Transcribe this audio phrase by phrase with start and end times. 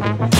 [0.00, 0.30] Welcome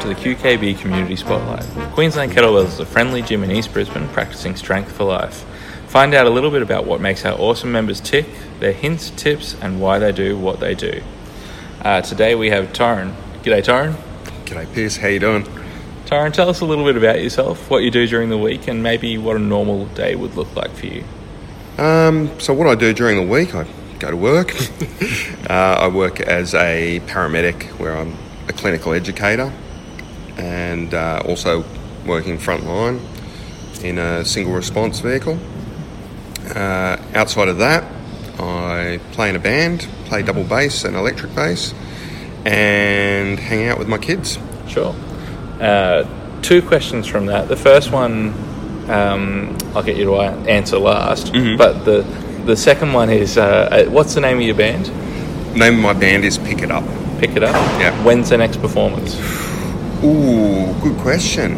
[0.00, 1.64] to the QKB Community Spotlight.
[1.94, 5.46] Queensland Kettlebells is a friendly gym in East Brisbane practicing strength for life.
[5.92, 8.24] Find out a little bit about what makes our awesome members tick,
[8.60, 11.02] their hints, tips, and why they do what they do.
[11.82, 13.14] Uh, today we have Tyron.
[13.42, 13.92] G'day, Tyron.
[14.46, 14.96] G'day, Pierce.
[14.96, 15.44] How you doing?
[16.06, 18.82] Tyron, tell us a little bit about yourself, what you do during the week, and
[18.82, 21.04] maybe what a normal day would look like for you.
[21.76, 23.66] Um, so what I do during the week, I
[23.98, 24.54] go to work.
[25.50, 28.16] uh, I work as a paramedic, where I'm
[28.48, 29.52] a clinical educator,
[30.38, 31.66] and uh, also
[32.06, 32.98] working frontline
[33.84, 35.38] in a single response vehicle.
[36.54, 37.84] Uh, outside of that,
[38.38, 41.74] I play in a band, play double bass and electric bass,
[42.44, 44.38] and hang out with my kids.
[44.68, 44.94] Sure.
[45.60, 46.04] Uh,
[46.42, 47.48] two questions from that.
[47.48, 48.34] The first one,
[48.90, 51.56] um, I'll get you to answer last, Mhm.
[51.56, 52.04] but the
[52.44, 54.90] the second one is, uh, uh, what's the name of your band?
[55.54, 56.82] Name of my band is Pick It Up.
[57.20, 57.54] Pick it up.
[57.78, 57.92] Yeah.
[58.02, 59.14] When's the next performance?
[60.04, 61.52] Ooh, good question.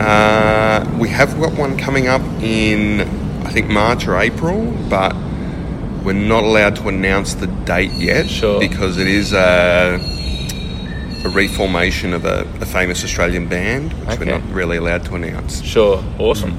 [0.00, 3.06] Uh, we have got one coming up in,
[3.44, 5.14] I think, March or April, but
[6.04, 8.58] we're not allowed to announce the date yet Sure.
[8.60, 9.98] because it is a,
[11.24, 14.18] a reformation of a, a famous Australian band, which Okay.
[14.18, 15.62] we're not really allowed to announce.
[15.62, 16.02] Sure.
[16.18, 16.52] Awesome.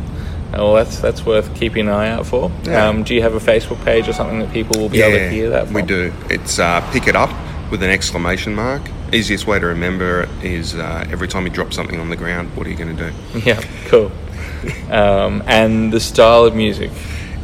[0.54, 2.50] Uh, Well, that's that's worth keeping an eye out for.
[2.50, 2.68] Mm.
[2.68, 2.88] Yeah.
[2.88, 5.30] Um, do you have a Facebook page or something that people will be able to
[5.30, 5.76] hear that from?
[5.76, 6.12] we do.
[6.30, 7.32] It's uh, Pick It Up
[7.72, 8.82] with an exclamation mark.
[9.14, 12.50] Easiest way to remember it is uh, every time you drop something on the ground,
[12.56, 13.40] what are you going to do?
[13.46, 13.62] Yeah.
[13.88, 14.12] Cool.
[14.92, 16.92] um, and the style of music.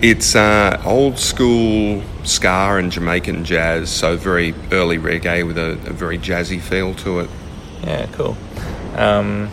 [0.01, 5.93] It's uh, old school ska and Jamaican jazz, so very early reggae with a, a
[5.93, 7.29] very jazzy feel to it.
[7.83, 8.05] Yeah.
[8.13, 8.37] Cool.
[8.95, 9.49] Um,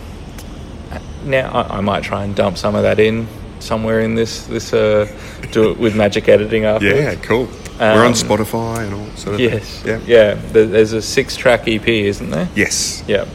[1.23, 3.27] now I, I might try and dump some of that in
[3.59, 5.07] somewhere in this this uh,
[5.51, 6.99] do it with magic editing afterwards.
[6.99, 7.47] Yeah, cool.
[7.79, 9.79] We're Um, on Spotify and all sort of Yes.
[9.81, 10.07] things.
[10.07, 10.35] Yeah.
[10.35, 10.51] Yeah.
[10.51, 12.47] There's a six track EP, isn't there?
[12.55, 13.03] Yes.
[13.07, 13.25] Yeah.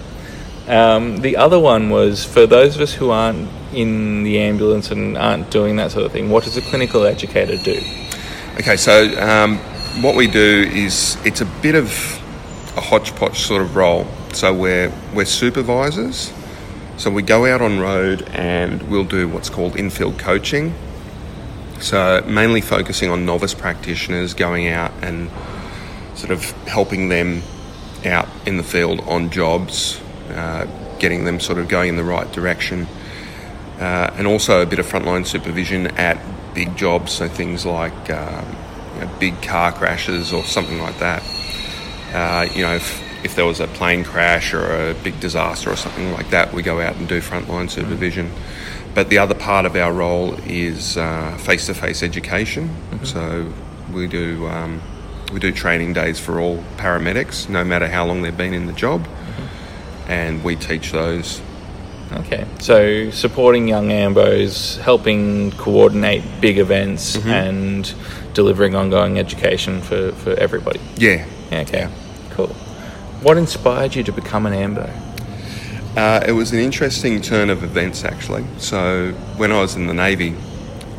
[0.69, 5.17] Um, the other one was for those of us who aren't in the ambulance and
[5.17, 6.31] aren't doing that sort of thing.
[6.31, 7.81] What does a clinical educator do?
[8.59, 9.59] Okay, so um,
[10.03, 11.89] what we do is it's a bit of
[12.77, 14.07] a hodgepodge sort of role.
[14.33, 16.33] So we're we're supervisors.
[16.97, 20.75] So we go out on road and we'll do what's called infield coaching.
[21.81, 25.31] So mainly focusing on novice practitioners going out and
[26.15, 27.43] sort of helping them
[28.05, 29.99] out in the field on jobs,
[30.29, 30.67] uh,
[30.99, 32.87] getting them sort of going in the right direction,
[33.81, 36.19] uh, and also a bit of frontline supervision at
[36.55, 38.45] big jobs, so things like um,
[38.95, 41.23] you know, big car crashes or something like that.
[42.13, 45.77] Uh, you know, if, if there was a plane crash or a big disaster or
[45.77, 48.31] something like that, we go out and do frontline supervision.
[48.95, 50.95] But the other part of our role is
[51.39, 52.71] face to face education.
[53.05, 53.53] So
[53.93, 54.83] we do um,
[55.33, 58.73] we do training days for all paramedics, no matter how long they've been in the
[58.73, 59.07] job,
[60.09, 61.41] and we teach those.
[62.13, 67.95] Okay, so supporting young ambos, helping coordinate big events, and
[68.35, 70.81] delivering ongoing education for, for everybody.
[70.97, 71.89] Yeah, Yeah, okay,
[72.31, 72.49] cool.
[73.23, 74.91] What inspired you to become an ambo?
[75.97, 78.45] Uh, it was an interesting turn of events, actually.
[78.59, 80.35] So, when I was in the Navy,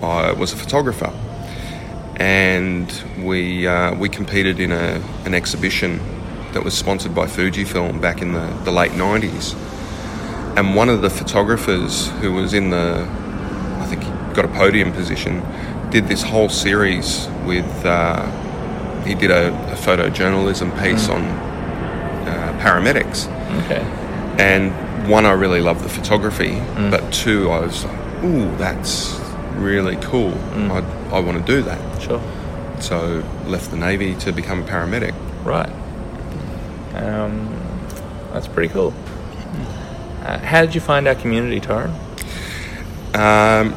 [0.01, 1.11] I was a photographer,
[2.17, 5.99] and we uh, we competed in a, an exhibition
[6.53, 9.55] that was sponsored by Fujifilm back in the, the late '90s.
[10.57, 13.07] And one of the photographers who was in the,
[13.79, 15.41] I think he got a podium position,
[15.89, 17.85] did this whole series with.
[17.85, 18.29] Uh,
[19.03, 23.25] he did a, a photojournalism piece on uh, paramedics.
[23.65, 23.81] Okay,
[24.37, 24.71] And
[25.09, 26.59] one, I really love the photography,
[26.91, 29.19] but two, I was like, ooh, that's
[29.55, 30.33] really cool.
[30.71, 30.79] I,
[31.11, 32.01] I want to do that.
[32.01, 32.21] sure.
[32.79, 35.15] So left the Navy to become a paramedic.
[35.43, 35.69] Right.
[36.95, 37.49] Um,
[38.33, 38.93] that's pretty cool.
[40.39, 41.93] How did you find our community, Torrin?
[43.15, 43.75] Um,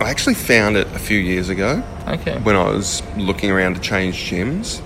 [0.00, 2.36] I actually found it a few years ago Okay.
[2.38, 4.80] when I was looking around to change gyms,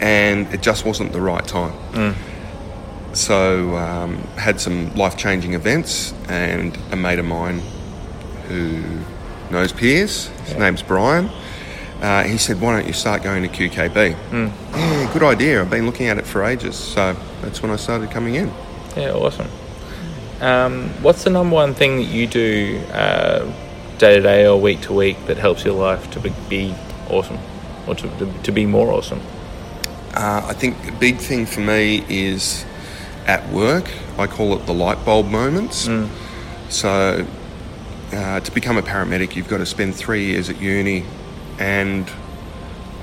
[0.00, 2.14] and it just wasn't the right time.
[3.12, 7.60] So um, had some life changing events, and a mate of mine
[8.48, 8.82] who
[9.50, 11.28] knows Piers, his name's Brian.
[12.00, 15.60] Uh, he said, "Why don't you start going to QKB?" Yeah, good idea.
[15.60, 18.50] I've been looking at it for ages, so that's when I started coming in.
[18.96, 19.48] Yeah, awesome.
[20.40, 22.78] Um, what's the number one thing that you do
[23.98, 26.74] day to day or week to week that helps your life to be, be
[27.10, 27.38] awesome
[27.86, 29.20] or to, to, to be more awesome?
[30.14, 32.64] Uh, I think the big thing for me is
[33.26, 33.90] at work.
[34.18, 35.88] I call it the light bulb moments.
[36.68, 37.26] So,
[38.12, 41.04] uh, to become a paramedic, you've got to spend three years at uni,
[41.58, 42.08] and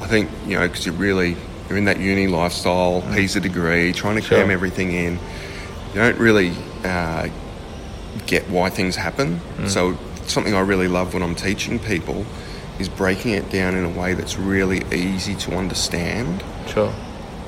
[0.02, 1.36] I think you know because you're really
[1.70, 4.52] you're in that uni lifestyle, piece a degree, trying to cram Sure.
[4.52, 5.14] everything in.
[5.94, 6.54] You don't really
[6.84, 7.30] uh,
[8.26, 9.40] get why things happen.
[9.58, 9.70] Mm.
[9.70, 9.98] So,
[10.28, 12.26] something I really love when I'm teaching people
[12.80, 16.94] is breaking it down in a way that's really easy to understand Sure.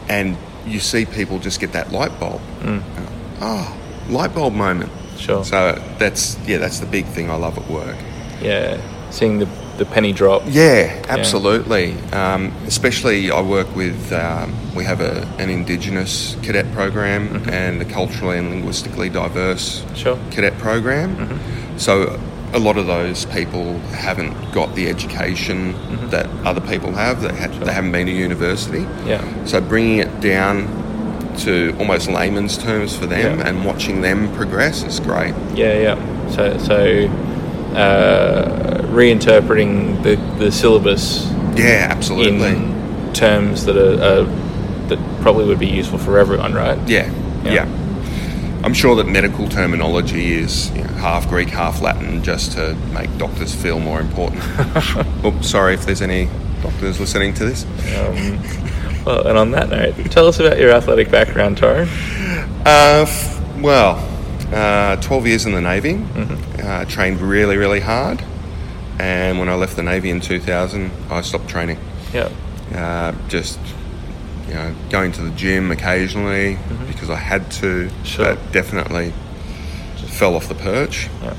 [0.08, 0.36] and
[0.66, 2.42] you see people just get that light bulb.
[2.62, 2.81] Mm.
[2.81, 3.10] Uh,
[3.42, 3.78] oh,
[4.10, 4.92] light bulb moment.
[5.18, 5.44] Sure.
[5.44, 7.98] So that's yeah, that's the big thing I love at work.
[8.42, 8.80] Yeah.
[9.12, 9.48] Seeing the
[9.80, 10.44] the penny drop.
[10.46, 11.94] Yeah, absolutely.
[12.12, 14.12] Um, especially, I work with.
[14.14, 20.18] Um, we have a, an Indigenous cadet program and a culturally and linguistically diverse Sure.
[20.31, 21.40] cadet program.
[21.80, 22.20] So
[22.54, 25.74] a lot of those people haven't got the education
[26.10, 27.22] that other people have.
[27.22, 28.82] They, ha- they haven't been to university.
[29.08, 29.24] Yeah.
[29.46, 30.68] So bringing it down
[31.40, 33.48] to almost layman's terms for them Yeah.
[33.48, 35.34] and watching them progress is great.
[35.56, 36.30] Yeah, yeah.
[36.30, 37.08] So, so
[37.75, 38.59] uh,
[38.89, 42.50] reinterpreting the, the syllabus Yeah, absolutely.
[42.50, 44.25] in terms that are, are
[44.88, 46.77] that probably would be useful for everyone, right?
[46.88, 47.12] Yeah,
[47.44, 47.51] Yeah.
[47.53, 47.75] yeah.
[48.63, 53.15] I'm sure that medical terminology is you know, half Greek, half Latin, just to make
[53.18, 54.44] doctors feel more important.
[55.25, 56.27] Oops, sorry if there's any
[56.62, 57.63] doctors listening to this.
[57.97, 61.83] Um, well, and on that note, tell us about your athletic background, Taro.
[62.65, 63.95] Uh, f- well,
[64.51, 66.03] uh, 12 years in the Navy,
[66.62, 68.21] uh, trained really, really hard.
[69.00, 71.80] And when I left the Navy in 2000, I stopped training.
[72.13, 72.30] Yeah.
[72.75, 73.60] Uh, just,
[74.48, 76.57] you know, going to the gym occasionally
[76.88, 78.36] because I had to, Sure.
[78.36, 79.13] but definitely
[80.07, 81.07] fell off the perch.
[81.24, 81.34] yeah.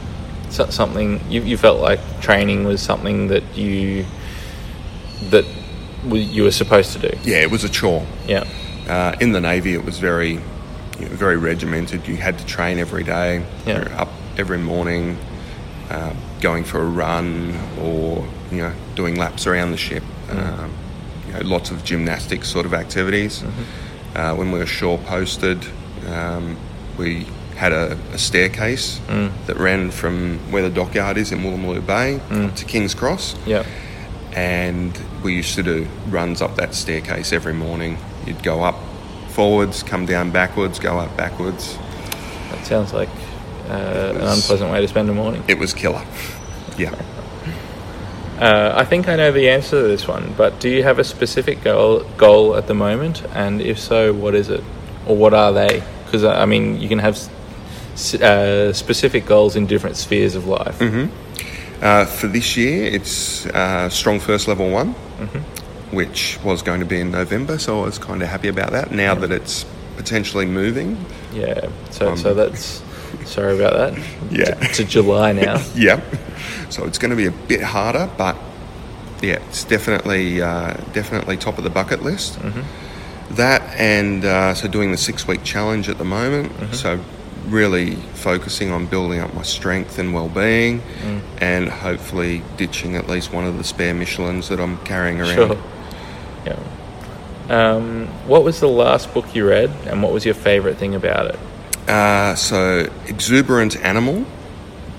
[0.49, 4.05] So, something you, you felt like training was something that you
[5.31, 5.45] that
[6.09, 7.17] you were supposed to do.
[7.23, 8.05] Yeah, it was a chore.
[8.27, 8.45] Yeah.
[8.89, 10.41] Uh, in the Navy, it was very, you
[11.01, 12.09] know, very regimented.
[12.09, 13.45] You had to train every day.
[13.67, 13.83] Yeah.
[13.97, 14.09] Up
[14.39, 15.19] every morning,
[15.89, 20.03] uh, going for a run or you know doing laps around the ship.
[20.31, 20.73] Um,
[21.27, 23.45] you know, lots of gymnastics sort of activities.
[24.15, 25.65] Uh, when we were shore posted,
[26.09, 26.57] um,
[26.99, 27.27] we
[27.57, 29.01] had a, a staircase
[29.47, 33.65] that ran from where the dockyard is in Woolloomooloo Bay up to King's Cross Yeah.
[34.33, 37.99] and we used to do runs up that staircase every morning.
[38.27, 38.77] You'd go up
[39.29, 41.77] forwards, come down backwards, go up backwards.
[42.51, 43.11] That sounds like
[43.71, 45.43] uh, an unpleasant way to spend a morning.
[45.49, 46.05] It was killer.
[46.77, 46.95] Yeah.
[48.39, 51.05] Uh, I think I know the answer to this one, but do you have a
[51.05, 53.23] specific goal goal at the moment?
[53.35, 54.65] And if so, what is it,
[55.07, 55.83] or what are they?
[56.05, 57.17] Because I mean, you can have
[58.23, 60.81] uh, specific goals in different spheres of life.
[61.83, 64.95] Uh, for this year, it's uh, Strong First Level one
[65.91, 68.93] which was going to be in November, so I was kind of happy about that.
[68.93, 69.65] Now that it's
[69.97, 71.69] potentially moving, Yeah.
[71.91, 72.83] So Um, so that's
[73.25, 74.05] sorry about that.
[74.31, 74.55] Yeah.
[74.55, 75.63] To, to July now.
[75.75, 76.01] yeah.
[76.71, 78.37] So it's going to be a bit harder, but
[79.23, 82.39] yeah, it's definitely uh, definitely top of the bucket list.
[83.31, 86.75] That and uh, so doing the six week challenge at the moment.
[86.75, 87.01] So
[87.47, 90.83] really focusing on building up my strength and well being,
[91.41, 95.35] and hopefully ditching at least one of the spare Michelin's that I'm carrying around.
[95.35, 95.63] Sure.
[96.47, 96.59] Yeah.
[97.51, 101.27] Um, what was the last book you read, and what was your favourite thing about
[101.27, 101.39] it?
[101.91, 104.25] Uh, so, Exuberant Animal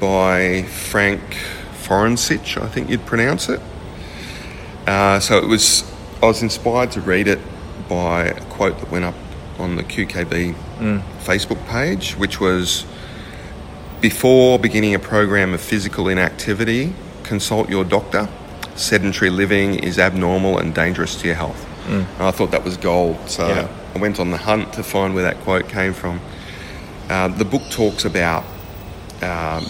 [0.01, 1.21] by Frank
[1.83, 3.61] Forencich, I think you'd pronounce it.
[4.85, 5.89] Uh, so it was,
[6.21, 7.39] I was inspired to read it
[7.87, 9.15] by a quote that went up
[9.57, 10.53] on the QKB
[11.23, 12.85] Facebook page, which was
[14.01, 16.93] before beginning a program of physical inactivity,
[17.23, 18.27] consult your doctor.
[18.75, 21.67] Sedentary living is abnormal and dangerous to your health.
[21.87, 23.17] And I thought that was gold.
[23.29, 23.67] So Yeah.
[23.95, 26.19] I went on the hunt to find where that quote came from.
[27.11, 28.43] Uh, the book talks about
[29.21, 29.65] um,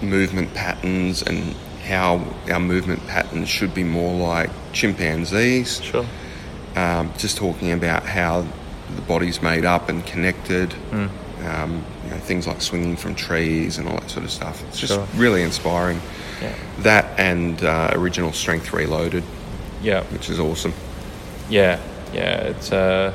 [0.00, 5.82] movement patterns and how our movement patterns should be more like chimpanzees.
[5.82, 6.06] Sure.
[6.76, 8.46] Um, just talking about how
[8.94, 10.72] the body's made up and connected.
[10.72, 11.06] Hmm.
[11.46, 14.62] Um, you know, things like swinging from trees and all that sort of stuff.
[14.68, 15.06] It's just Sure.
[15.16, 16.00] really inspiring.
[16.40, 16.54] Yeah.
[16.80, 19.24] That and uh, original Strength Reloaded,
[19.82, 20.02] Yeah.
[20.04, 20.72] which is awesome.
[21.50, 21.78] Yeah,
[22.12, 22.38] yeah.
[22.50, 23.12] It's uh,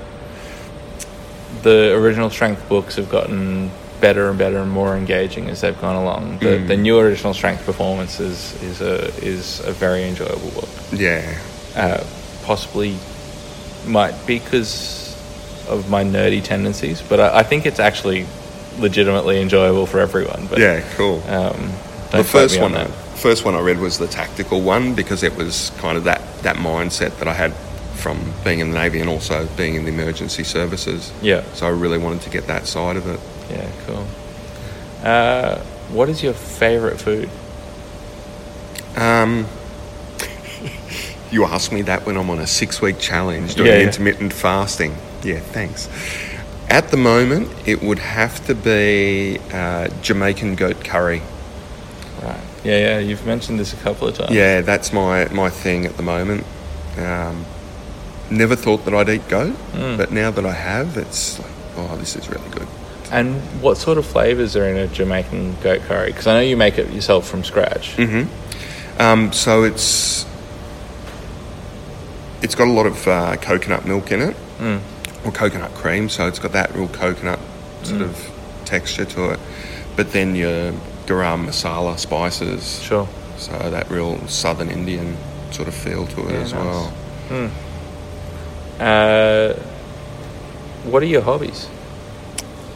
[1.63, 5.96] the original strength books have gotten better and better and more engaging as they've gone
[5.96, 6.39] along.
[6.39, 10.70] The, the new original strength performance is is a is a very enjoyable book.
[10.91, 11.38] Yeah,
[11.75, 12.03] Uh,
[12.43, 12.98] possibly
[13.86, 15.15] might be because
[15.70, 18.25] of my nerdy tendencies, but I, I think it's actually
[18.79, 20.48] legitimately enjoyable for everyone.
[20.50, 21.22] But yeah, cool.
[21.27, 21.72] um,
[22.12, 22.89] the first on one, that.
[23.15, 26.55] first one I read was the tactical one because it was kind of that that
[26.58, 27.53] mindset that I had
[28.01, 31.13] from being in the Navy and also being in the emergency services.
[31.22, 31.43] Yeah.
[31.53, 33.20] So I really wanted to get that side of it.
[33.50, 34.05] Yeah, cool.
[35.03, 37.29] Uh, what is your favorite food?
[38.96, 39.46] Um,
[41.31, 43.86] you asked me that when I'm on a six week challenge doing Yeah, yeah.
[43.86, 44.96] intermittent fasting.
[45.24, 45.88] Yeah, thanks.
[46.70, 51.22] At the moment, it would have to be uh, Jamaican goat curry.
[52.22, 52.39] Right.
[52.63, 53.00] Yeah, yeah.
[53.00, 54.31] You've mentioned this a couple of times.
[54.31, 56.46] Yeah, that's my, my thing at the moment.
[56.98, 57.46] Um,
[58.31, 59.97] never thought that I'd eat goat, Mm.
[59.97, 62.67] but now that I have, it's like, oh, this is really good.
[63.11, 66.07] And what sort of flavors are in a Jamaican goat curry?
[66.11, 67.95] Because I know you make it yourself from scratch.
[67.97, 69.01] Mm-hmm.
[69.01, 70.25] Um, so it's
[72.41, 74.79] it's got a lot of uh, coconut milk in it, Mm.
[75.25, 76.07] or coconut cream.
[76.09, 77.39] So it's got that real coconut
[77.83, 78.05] sort Mm.
[78.09, 78.29] of
[78.65, 79.39] texture to it.
[79.95, 80.71] But then your
[81.07, 83.07] garam masala spices, Sure.
[83.38, 85.17] so that real southern Indian
[85.51, 86.63] sort of feel to it Yeah, as nice.
[86.65, 86.93] well.
[87.29, 87.50] Mm.
[88.81, 89.53] Uh,
[90.83, 91.67] what are your hobbies?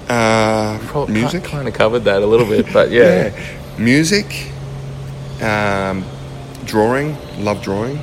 [0.08, 3.32] Uh, Probably music, Kind of covered that a little bit, but yeah.
[3.80, 4.52] music,
[5.42, 6.06] um,
[6.66, 7.18] drawing.
[7.44, 7.98] Love drawing.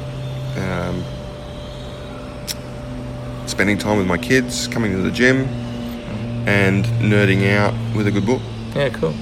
[0.56, 1.04] Um,
[3.46, 5.44] spending time with my kids, coming to the gym,
[6.48, 8.42] and nerding out with a good book.
[8.74, 9.14] Yeah, cool.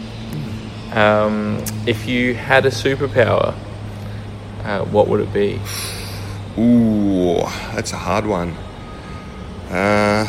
[0.99, 3.55] Um, if you had a superpower,
[4.65, 5.61] uh, what would it be?
[6.59, 7.37] Ooh,
[7.75, 8.57] that's a hard one.
[9.71, 10.27] Uh,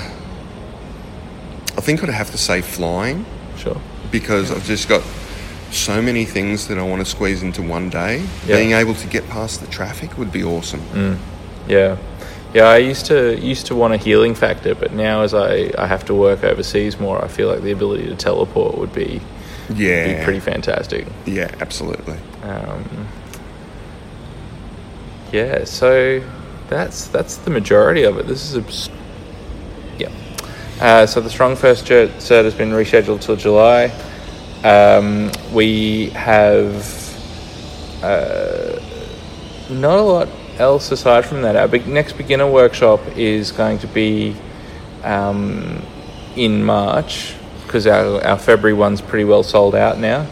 [1.78, 3.26] I think I'd have to say flying
[3.58, 3.78] Sure.
[4.12, 5.02] because I've just got
[5.72, 8.24] so many things that I want to squeeze into one day.
[8.46, 8.58] Yeah.
[8.58, 10.82] Being able to get past the traffic would be awesome.
[10.94, 11.18] Mm.
[11.68, 11.98] Yeah,
[12.54, 12.66] yeah.
[12.66, 16.04] I used to used to want a healing factor, but now as I, I have
[16.06, 19.22] to work overseas more, I feel like the ability to teleport would be
[19.74, 21.08] Yeah, be pretty fantastic.
[21.26, 22.18] yeah, absolutely.
[22.44, 23.08] Um,
[25.32, 26.22] yeah, so
[26.68, 28.28] that's that's the majority of it.
[28.28, 28.98] This is a yeah.
[30.82, 33.86] Uh, so the strong first cert, cert has been rescheduled till July.
[34.64, 36.74] Um, we have
[38.04, 38.80] uh,
[39.70, 41.56] not a lot else aside from that.
[41.56, 44.36] Our big, next beginner workshop is going to be
[45.04, 45.84] um,
[46.36, 47.36] in March
[47.68, 50.26] because our, our February one's pretty well sold out now.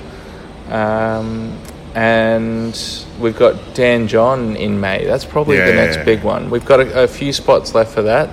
[0.71, 1.59] Um,
[1.93, 2.75] and
[3.19, 5.05] we've got Dan John in May.
[5.05, 6.03] That's probably the next Yeah.
[6.05, 6.49] big one.
[6.49, 8.29] We've got a, a few spots left for that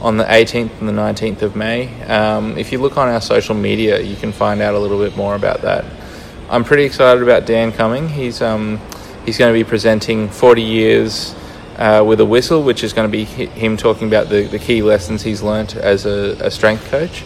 [0.00, 2.02] on the 18th and the 19th of May.
[2.04, 5.16] Um, if you look on our social media, you can find out a little bit
[5.16, 5.84] more about that.
[6.50, 8.08] I'm pretty excited about Dan coming.
[8.08, 8.78] He's um,
[9.24, 11.34] he's going to be presenting 40 years
[11.76, 14.82] uh, with a whistle, which is going to be him talking about the, the key
[14.82, 17.24] lessons he's learnt as a, a strength coach.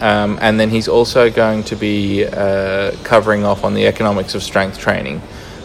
[0.00, 4.42] Um, and then he's also going to be uh, covering off on the economics of
[4.42, 5.22] strength training.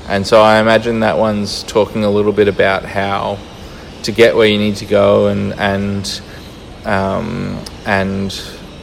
[0.07, 3.37] And so I imagine that one's talking a little bit about how
[4.03, 6.21] to get where you need to go and and
[6.85, 8.31] um, and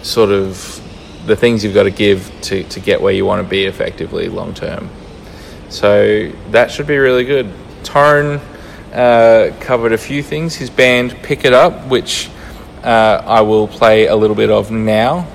[0.02, 0.80] sort of
[1.26, 4.28] the things you've got to give to, to get where you want to be effectively
[4.28, 4.90] long term.
[5.70, 7.50] So that should be really good.
[7.82, 8.40] Torrin
[8.92, 10.54] uh, covered a few things.
[10.54, 12.30] His band Pick It Up, which
[12.82, 15.26] uh, I will play a little bit of now.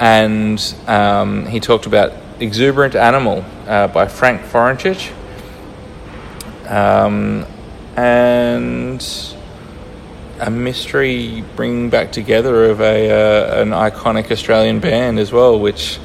[0.00, 5.12] And um, he talked about Exuberant Animal uh, by Frank Forencich.
[6.66, 7.46] Um,
[7.96, 9.04] and
[10.40, 15.98] a mystery bringing back together of a uh, an iconic Australian band as well, which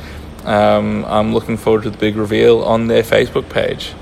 [0.43, 3.93] um, I'm looking forward to the big reveal on their Facebook page.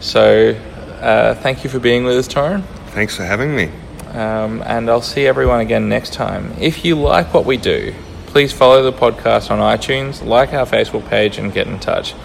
[0.00, 0.52] So,
[1.00, 2.62] uh, thank you for being with us, Torrin.
[2.88, 3.70] Thanks for having me.
[4.12, 6.54] Um, and I'll see everyone again next time.
[6.58, 7.94] If you like what we do,
[8.34, 12.16] please follow the podcast on iTunes, like our Facebook page, and get in touch.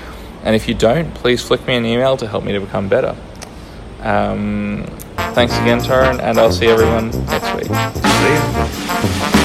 [0.44, 3.16] And if you don't, please flick me an email to help me to become better.
[4.00, 4.88] Um,
[5.36, 7.66] thanks again, Torrin, and I'll see everyone next week.
[7.66, 9.39] See ya.